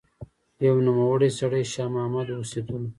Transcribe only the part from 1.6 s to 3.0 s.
شاه محمد اوسېدلو